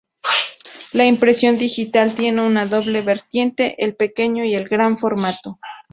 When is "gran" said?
4.67-4.97